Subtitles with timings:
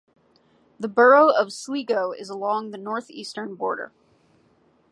[0.79, 3.91] The borough of Sligo is along the northeastern border.